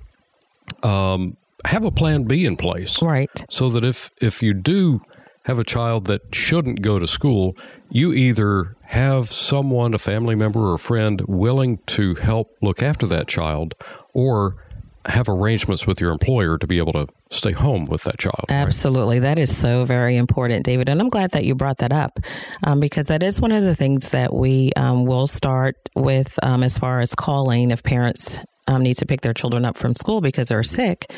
um, 0.84 1.38
have 1.66 1.84
a 1.84 1.92
plan 1.92 2.24
B 2.24 2.46
in 2.46 2.58
place 2.58 3.02
Right. 3.02 3.30
so 3.50 3.70
that 3.70 3.86
if 3.86 4.10
if 4.22 4.42
you 4.42 4.54
do 4.54 5.02
have 5.46 5.60
a 5.60 5.64
child 5.64 6.06
that 6.08 6.22
shouldn't 6.34 6.82
go 6.82 7.00
to 7.00 7.06
school, 7.08 7.58
you 7.90 8.14
either 8.14 8.78
have 8.86 9.30
someone, 9.30 9.94
a 9.94 9.98
family 9.98 10.36
member 10.36 10.60
or 10.62 10.76
a 10.76 10.80
friend, 10.80 11.22
willing 11.28 11.80
to 11.86 12.16
help 12.16 12.56
look 12.62 12.82
after 12.82 13.06
that 13.08 13.28
child, 13.28 13.76
or 14.14 14.56
have 15.06 15.30
arrangements 15.30 15.86
with 15.86 16.00
your 16.00 16.12
employer 16.12 16.58
to 16.58 16.68
be 16.68 16.78
able 16.78 16.94
to 16.94 17.08
stay 17.32 17.52
home 17.52 17.86
with 17.86 18.04
that 18.04 18.20
child. 18.20 18.46
right? 18.50 18.56
Absolutely. 18.56 19.20
That 19.20 19.40
is 19.40 19.56
so 19.56 19.86
very 19.86 20.16
important, 20.16 20.66
David. 20.66 20.90
And 20.90 21.02
I'm 21.02 21.10
glad 21.10 21.32
that 21.32 21.46
you 21.46 21.56
brought 21.56 21.80
that 21.80 21.92
up 21.92 22.20
um, 22.64 22.80
because 22.80 23.08
that 23.08 23.24
is 23.24 23.42
one 23.42 23.52
of 23.52 23.64
the 23.64 23.76
things 23.76 24.12
that 24.12 24.34
we 24.34 24.72
um, 24.76 25.06
will 25.06 25.28
start 25.28 25.76
with 25.96 26.40
um, 26.44 26.64
as 26.64 26.78
far 26.78 27.00
as 27.00 27.16
calling 27.16 27.72
if 27.72 27.84
parents. 27.84 28.40
Um, 28.68 28.82
need 28.82 28.98
to 28.98 29.06
pick 29.06 29.22
their 29.22 29.34
children 29.34 29.66
up 29.66 29.78
from 29.78 29.94
school 29.96 30.22
because 30.22 30.50
they're 30.50 30.64
sick. 30.64 31.12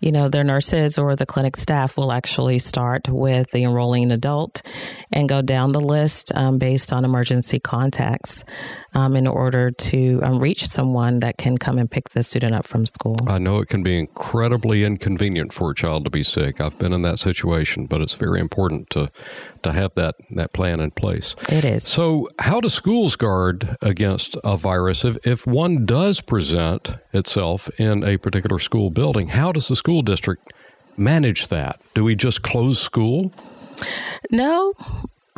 You 0.00 0.12
know, 0.12 0.28
their 0.28 0.44
nurses 0.44 0.98
or 0.98 1.14
the 1.14 1.26
clinic 1.26 1.56
staff 1.56 1.96
will 1.96 2.12
actually 2.12 2.58
start 2.58 3.08
with 3.08 3.50
the 3.52 3.62
enrolling 3.64 4.10
adult 4.10 4.62
and 5.12 5.28
go 5.28 5.42
down 5.42 5.72
the 5.72 5.80
list 5.80 6.32
um, 6.34 6.58
based 6.58 6.92
on 6.92 7.04
emergency 7.04 7.60
contacts 7.60 8.44
um, 8.94 9.16
in 9.16 9.26
order 9.26 9.70
to 9.70 10.20
um, 10.22 10.38
reach 10.38 10.66
someone 10.66 11.20
that 11.20 11.38
can 11.38 11.58
come 11.58 11.78
and 11.78 11.90
pick 11.90 12.10
the 12.10 12.22
student 12.22 12.54
up 12.54 12.66
from 12.66 12.86
school. 12.86 13.16
I 13.26 13.38
know 13.38 13.58
it 13.58 13.68
can 13.68 13.82
be 13.82 13.98
incredibly 13.98 14.84
inconvenient 14.84 15.52
for 15.52 15.70
a 15.70 15.74
child 15.74 16.04
to 16.04 16.10
be 16.10 16.22
sick. 16.22 16.60
I've 16.60 16.78
been 16.78 16.92
in 16.92 17.02
that 17.02 17.18
situation, 17.18 17.86
but 17.86 18.00
it's 18.00 18.14
very 18.14 18.40
important 18.40 18.90
to 18.90 19.10
to 19.62 19.72
have 19.72 19.94
that 19.94 20.14
that 20.30 20.52
plan 20.52 20.80
in 20.80 20.90
place. 20.90 21.34
It 21.48 21.64
is. 21.64 21.84
So, 21.84 22.28
how 22.38 22.60
do 22.60 22.68
schools 22.68 23.16
guard 23.16 23.76
against 23.82 24.36
a 24.44 24.56
virus 24.56 25.04
if 25.04 25.16
if 25.26 25.46
one 25.46 25.84
does 25.84 26.20
present 26.20 26.87
itself 27.12 27.68
in 27.78 28.04
a 28.04 28.16
particular 28.16 28.58
school 28.58 28.90
building? 28.90 29.28
How 29.28 29.52
does 29.52 29.68
the 29.68 29.76
school 29.76 30.02
district 30.02 30.52
manage 30.96 31.48
that? 31.48 31.80
Do 31.94 32.04
we 32.04 32.14
just 32.14 32.42
close 32.42 32.80
school? 32.80 33.32
No, 34.30 34.74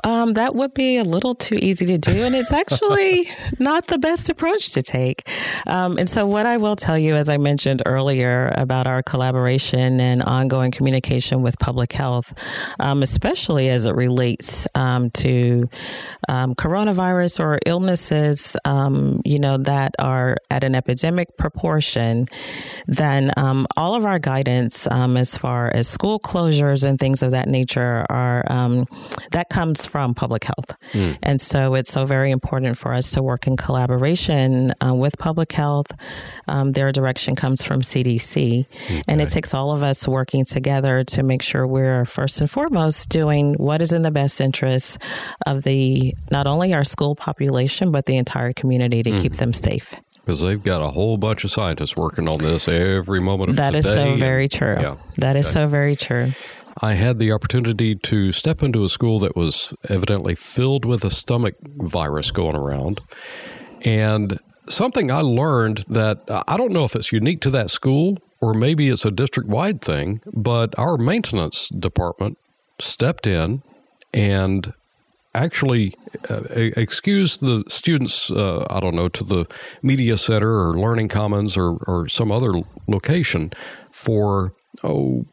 um, 0.05 0.35
that 0.35 0.55
would 0.55 0.75
be 0.75 0.97
a 0.97 1.05
little 1.05 1.35
too 1.35 1.57
easy 1.61 1.87
to 1.87 1.99
do, 1.99 2.25
and 2.25 2.35
it's 2.35 2.53
actually 2.53 3.29
not 3.59 3.87
the 3.89 3.99
best 3.99 4.29
approach 4.29 4.73
to 4.73 4.83
take. 4.83 5.29
Um, 5.67 5.99
and 5.99 6.09
so, 6.09 6.27
what 6.27 6.47
I 6.47 6.57
will 6.57 6.77
tell 6.77 6.99
you, 6.99 7.15
as 7.15 7.29
I 7.29 7.37
mentioned 7.37 7.83
earlier, 7.87 8.53
about 8.57 8.87
our 8.87 9.03
collaboration 9.03 10.01
and 10.01 10.23
ongoing 10.23 10.71
communication 10.71 11.43
with 11.43 11.59
public 11.59 11.93
health, 11.93 12.33
um, 12.79 13.03
especially 13.03 13.69
as 13.69 13.87
it 13.87 13.95
relates 13.95 14.67
um, 14.75 15.11
to 15.11 15.69
um, 16.29 16.55
coronavirus 16.55 17.41
or 17.41 17.59
illnesses, 17.67 18.57
um, 18.65 19.21
you 19.25 19.39
know, 19.39 19.59
that 19.59 19.95
are 19.99 20.37
at 20.51 20.65
an 20.65 20.75
epidemic 20.75 21.37
proportion, 21.37 22.27
then 22.87 23.33
um, 23.37 23.67
all 23.77 23.95
of 23.95 24.05
our 24.05 24.19
guidance 24.19 24.87
um, 24.91 25.17
as 25.17 25.37
far 25.37 25.71
as 25.75 25.89
school 25.89 26.19
closures 26.19 26.85
and 26.85 26.99
things 26.99 27.23
of 27.23 27.33
that 27.33 27.49
nature 27.49 28.07
are 28.09 28.45
um, 28.51 28.87
that 29.33 29.49
comes 29.51 29.87
from 29.91 30.15
public 30.15 30.45
health. 30.45 30.77
And 31.23 31.41
so 31.41 31.75
it's 31.75 31.93
so 31.93 32.05
very 32.05 32.31
important 32.31 32.77
for 32.79 32.93
us 32.95 33.11
to 33.13 33.23
work 33.23 33.47
in 33.47 33.57
collaboration 33.57 34.73
uh, 34.85 34.95
with 34.95 35.19
public 35.19 35.53
health. 35.53 35.89
Um, 36.49 36.73
their 36.73 36.93
direction 36.93 37.35
comes 37.37 37.63
from 37.63 37.83
CDC. 37.83 38.67
And 39.09 39.21
it 39.21 39.29
takes 39.29 39.53
all 39.55 39.73
of 39.73 39.83
us 39.83 40.07
working 40.09 40.45
together 40.45 41.05
to 41.05 41.23
make 41.23 41.43
sure 41.43 41.67
we're 41.67 42.05
first 42.05 42.41
and 42.41 42.51
foremost 42.51 43.09
doing 43.09 43.55
what 43.55 43.83
is 43.83 43.93
in 43.93 44.03
the 44.03 44.11
best 44.11 44.41
interest 44.41 44.99
of 45.47 45.63
the 45.65 46.15
not 46.31 46.47
only 46.47 46.73
our 46.75 46.85
school 46.85 47.15
population, 47.15 47.91
but 47.91 48.07
the 48.07 48.17
entire 48.17 48.53
community 48.53 49.03
to 49.03 49.11
keep 49.19 49.35
them 49.35 49.53
safe. 49.53 49.95
Because 50.25 50.43
they've 50.43 50.63
got 50.63 50.83
a 50.83 50.91
whole 50.91 51.17
bunch 51.17 51.45
of 51.45 51.51
scientists 51.51 51.97
working 51.97 52.29
on 52.29 52.39
this 52.39 52.69
every 52.69 53.21
moment 53.21 53.51
of 53.51 53.57
That 53.57 53.73
the 53.73 53.79
is 53.79 53.85
day. 53.87 53.95
so 53.95 54.15
very 54.15 54.49
true. 54.49 54.77
Yeah. 54.79 54.97
That 55.17 55.35
is 55.37 55.47
Okay. 55.47 55.53
so 55.55 55.67
very 55.67 55.97
true. 55.97 56.33
I 56.79 56.95
had 56.95 57.19
the 57.19 57.33
opportunity 57.33 57.95
to 57.95 58.33
step 58.33 58.63
into 58.63 58.85
a 58.85 58.89
school 58.89 59.19
that 59.21 59.37
was 59.37 59.75
evidently 59.89 60.35
filled 60.35 60.85
with 60.85 61.05
a 61.05 61.11
stomach 61.11 61.57
virus 61.63 62.31
going 62.31 62.57
around. 62.57 63.01
And 63.83 64.39
something 64.69 65.11
I 65.11 65.21
learned 65.21 65.79
that 65.89 66.23
I 66.29 66.57
don't 66.57 66.73
know 66.73 66.85
if 66.85 66.95
it's 66.95 67.13
unique 67.13 67.41
to 67.43 67.51
that 67.51 67.71
school 67.71 68.19
or 68.41 68.55
maybe 68.55 68.89
it's 68.89 69.05
a 69.05 69.11
district 69.11 69.49
wide 69.49 69.83
thing, 69.83 70.21
but 70.33 70.79
our 70.79 70.97
maintenance 70.97 71.69
department 71.69 72.39
stepped 72.79 73.27
in 73.27 73.63
and 74.15 74.73
actually 75.35 75.95
uh, 76.29 76.43
excused 76.49 77.41
the 77.41 77.63
students, 77.69 78.31
uh, 78.31 78.67
I 78.69 78.81
don't 78.81 78.95
know, 78.95 79.09
to 79.09 79.25
the 79.25 79.47
media 79.83 80.17
center 80.17 80.69
or 80.69 80.79
learning 80.79 81.09
commons 81.09 81.57
or, 81.57 81.77
or 81.87 82.09
some 82.09 82.33
other 82.33 82.53
location 82.89 83.53
for, 83.93 84.53
oh, 84.83 85.27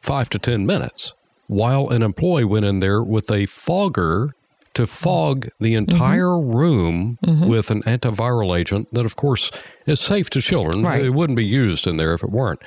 five 0.00 0.30
to 0.30 0.38
10 0.38 0.66
minutes 0.66 1.14
while 1.46 1.88
an 1.88 2.02
employee 2.02 2.44
went 2.44 2.64
in 2.64 2.80
there 2.80 3.02
with 3.02 3.30
a 3.30 3.44
fogger 3.46 4.34
to 4.74 4.86
fog 4.86 5.48
the 5.58 5.74
mm-hmm. 5.74 5.90
entire 5.90 6.26
mm-hmm. 6.26 6.56
room 6.56 7.18
mm-hmm. 7.24 7.48
with 7.48 7.70
an 7.70 7.82
antiviral 7.82 8.56
agent 8.56 8.86
that, 8.92 9.04
of 9.04 9.16
course, 9.16 9.50
is 9.84 9.98
safe 9.98 10.30
to 10.30 10.40
children. 10.40 10.84
Right. 10.84 11.04
It 11.04 11.10
wouldn't 11.10 11.36
be 11.36 11.44
used 11.44 11.86
in 11.86 11.96
there 11.96 12.14
if 12.14 12.22
it 12.22 12.30
weren't. 12.30 12.62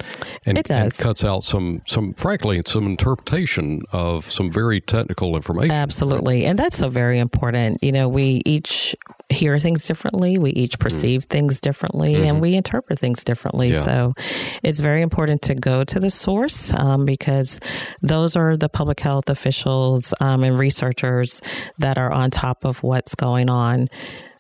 And, 0.46 0.58
it 0.58 0.66
does. 0.66 0.94
And 0.94 0.98
cuts 0.98 1.24
out 1.24 1.44
some, 1.44 1.82
some, 1.88 2.14
frankly, 2.14 2.62
some 2.66 2.86
interpretation 2.86 3.84
of 3.92 4.30
some 4.30 4.52
very 4.52 4.82
technical 4.82 5.36
information. 5.36 5.72
Absolutely. 5.72 6.46
And 6.46 6.58
that's 6.58 6.78
so 6.78 6.90
very 6.90 7.20
important. 7.20 7.84
You 7.84 7.92
know, 7.92 8.08
we 8.08 8.42
each 8.46 8.96
hear 9.30 9.58
things 9.60 9.86
differently, 9.86 10.38
we 10.38 10.52
each 10.52 10.74
mm-hmm. 10.74 10.84
perceive 10.84 11.24
things 11.26 11.60
differently, 11.60 12.14
mm-hmm. 12.14 12.26
and 12.26 12.42
we 12.42 12.56
interpret 12.56 13.00
things 13.00 13.24
differently. 13.24 13.72
Yeah. 13.72 13.84
So 13.84 14.14
it's 14.62 14.80
very 14.80 15.02
important 15.02 15.42
to 15.44 15.56
go 15.56 15.84
to 15.84 16.00
the 16.00 16.10
source 16.10 16.74
um, 16.74 17.06
because 17.06 17.60
those 18.02 18.36
are 18.36 18.56
the 18.56 18.70
public 18.70 19.00
health 19.00 19.30
officials 19.30 20.14
um, 20.20 20.44
and 20.44 20.58
researchers 20.58 21.42
that 21.80 21.98
are 21.98 22.12
on 22.12 22.32
top 22.32 22.66
of 22.66 22.84
what's 22.84 23.16
going 23.16 23.50
on. 23.50 23.88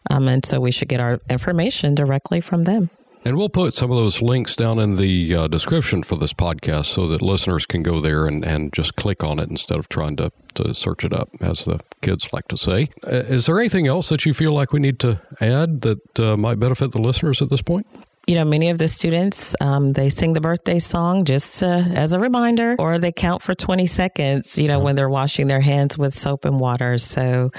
Um, 0.09 0.27
and 0.27 0.45
so 0.45 0.59
we 0.59 0.71
should 0.71 0.89
get 0.89 0.99
our 0.99 1.19
information 1.29 1.95
directly 1.95 2.41
from 2.41 2.65
them. 2.65 2.89
And 3.25 3.37
we'll 3.37 3.49
put 3.49 3.73
some 3.73 3.89
of 3.89 3.97
those 3.97 4.21
links 4.21 4.55
down 4.55 4.79
in 4.79 4.97
the 4.97 5.33
uh, 5.33 5.47
description 5.47 6.03
for 6.03 6.17
this 6.17 6.33
podcast 6.33 6.87
so 6.87 7.07
that 7.07 7.21
listeners 7.21 7.65
can 7.65 7.81
go 7.81 8.01
there 8.01 8.27
and, 8.27 8.43
and 8.43 8.73
just 8.73 8.95
click 8.95 9.23
on 9.23 9.39
it 9.39 9.49
instead 9.49 9.79
of 9.79 9.87
trying 9.87 10.17
to, 10.17 10.31
to 10.55 10.73
search 10.75 11.05
it 11.05 11.13
up, 11.13 11.29
as 11.39 11.63
the 11.63 11.79
kids 12.01 12.27
like 12.33 12.49
to 12.49 12.57
say. 12.57 12.89
Uh, 13.05 13.23
is 13.27 13.45
there 13.45 13.59
anything 13.59 13.87
else 13.87 14.09
that 14.09 14.25
you 14.25 14.33
feel 14.33 14.51
like 14.51 14.73
we 14.73 14.79
need 14.81 14.99
to 14.99 15.21
add 15.39 15.81
that 15.81 16.19
uh, 16.19 16.35
might 16.35 16.59
benefit 16.59 16.91
the 16.91 16.99
listeners 16.99 17.41
at 17.41 17.49
this 17.49 17.61
point? 17.61 17.87
You 18.25 18.35
know, 18.35 18.45
many 18.45 18.69
of 18.69 18.77
the 18.77 18.87
students, 18.87 19.53
um, 19.59 19.91
they 19.91 20.09
sing 20.09 20.31
the 20.31 20.39
birthday 20.39 20.79
song 20.79 21.25
just 21.25 21.59
to, 21.59 21.67
as 21.67 22.13
a 22.13 22.19
reminder, 22.19 22.75
or 22.79 22.97
they 22.97 23.11
count 23.11 23.41
for 23.41 23.53
20 23.53 23.85
seconds, 23.85 24.57
you 24.57 24.69
know, 24.69 24.79
when 24.79 24.95
they're 24.95 25.09
washing 25.09 25.47
their 25.47 25.59
hands 25.59 25.97
with 25.97 26.13
soap 26.13 26.45
and 26.45 26.57
water. 26.57 26.97
So, 26.97 27.51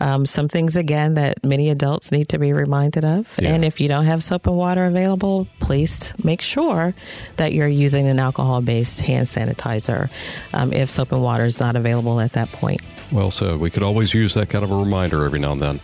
um, 0.00 0.24
some 0.24 0.46
things, 0.48 0.76
again, 0.76 1.14
that 1.14 1.44
many 1.44 1.70
adults 1.70 2.12
need 2.12 2.28
to 2.28 2.38
be 2.38 2.52
reminded 2.52 3.04
of. 3.04 3.36
Yeah. 3.40 3.52
And 3.52 3.64
if 3.64 3.80
you 3.80 3.88
don't 3.88 4.04
have 4.04 4.22
soap 4.22 4.46
and 4.46 4.56
water 4.56 4.84
available, 4.84 5.48
please 5.58 6.14
make 6.22 6.40
sure 6.40 6.94
that 7.36 7.52
you're 7.52 7.66
using 7.66 8.06
an 8.06 8.20
alcohol 8.20 8.60
based 8.60 9.00
hand 9.00 9.26
sanitizer 9.26 10.08
um, 10.52 10.72
if 10.72 10.88
soap 10.88 11.10
and 11.10 11.22
water 11.22 11.44
is 11.44 11.58
not 11.58 11.74
available 11.74 12.20
at 12.20 12.32
that 12.32 12.48
point. 12.52 12.80
Well 13.12 13.30
said. 13.30 13.58
We 13.58 13.70
could 13.70 13.82
always 13.82 14.14
use 14.14 14.34
that 14.34 14.48
kind 14.48 14.64
of 14.64 14.70
a 14.70 14.76
reminder 14.76 15.24
every 15.24 15.38
now 15.38 15.52
and 15.52 15.60
then. 15.60 15.80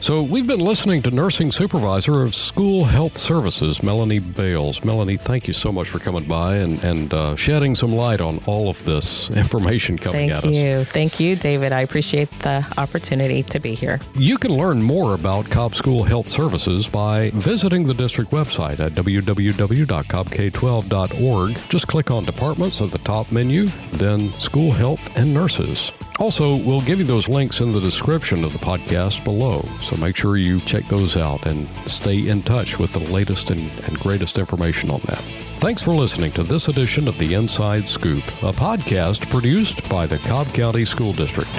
So, 0.00 0.22
we've 0.22 0.46
been 0.46 0.60
listening 0.60 1.02
to 1.02 1.10
Nursing 1.10 1.50
Supervisor 1.50 2.22
of 2.22 2.34
School 2.34 2.84
Health 2.84 3.16
Services, 3.16 3.82
Melanie 3.82 4.20
Bales. 4.20 4.84
Melanie, 4.84 5.16
thank 5.16 5.48
you 5.48 5.54
so 5.54 5.72
much 5.72 5.88
for 5.88 5.98
coming 5.98 6.24
by 6.24 6.56
and, 6.56 6.82
and 6.84 7.12
uh, 7.12 7.36
shedding 7.36 7.74
some 7.74 7.92
light 7.92 8.20
on 8.20 8.40
all 8.46 8.68
of 8.68 8.84
this 8.84 9.30
information 9.36 9.98
coming 9.98 10.28
thank 10.28 10.44
at 10.44 10.44
you. 10.44 10.50
us. 10.50 10.88
Thank 10.88 11.08
you. 11.08 11.08
Thank 11.08 11.20
you, 11.20 11.36
David. 11.36 11.72
I 11.72 11.80
appreciate 11.80 12.28
the 12.40 12.66
opportunity 12.76 13.42
to 13.44 13.58
be 13.58 13.72
here. 13.74 13.98
You 14.14 14.36
can 14.36 14.52
learn 14.52 14.82
more 14.82 15.14
about 15.14 15.50
Cobb 15.50 15.74
School 15.74 16.02
Health 16.02 16.28
Services 16.28 16.86
by 16.86 17.30
visiting 17.34 17.86
the 17.86 17.94
district 17.94 18.30
website 18.30 18.78
at 18.78 18.92
www.cobbk12.org. 18.92 21.70
Just 21.70 21.88
click 21.88 22.10
on 22.10 22.26
Departments 22.26 22.82
at 22.82 22.90
the 22.90 22.98
top 22.98 23.32
menu, 23.32 23.68
then 23.92 24.38
School 24.38 24.70
Health 24.70 25.08
and 25.16 25.32
Nurses. 25.32 25.92
Also, 26.18 26.56
we'll 26.64 26.80
give 26.80 26.98
you 26.98 27.04
those 27.04 27.28
links 27.28 27.60
in 27.60 27.72
the 27.72 27.80
description 27.80 28.44
of 28.44 28.52
the 28.52 28.58
podcast 28.58 29.24
below, 29.24 29.60
so 29.82 29.96
make 29.96 30.16
sure 30.16 30.36
you 30.36 30.60
check 30.60 30.86
those 30.88 31.16
out 31.16 31.44
and 31.46 31.68
stay 31.86 32.28
in 32.28 32.42
touch 32.42 32.78
with 32.78 32.92
the 32.92 33.00
latest 33.12 33.50
and, 33.50 33.70
and 33.84 33.98
greatest 33.98 34.38
information 34.38 34.90
on 34.90 35.00
that. 35.06 35.20
Thanks 35.58 35.82
for 35.82 35.92
listening 35.92 36.32
to 36.32 36.42
this 36.42 36.68
edition 36.68 37.08
of 37.08 37.18
The 37.18 37.34
Inside 37.34 37.88
Scoop, 37.88 38.24
a 38.42 38.52
podcast 38.52 39.28
produced 39.30 39.88
by 39.88 40.06
the 40.06 40.18
Cobb 40.18 40.48
County 40.54 40.84
School 40.84 41.12
District. 41.12 41.50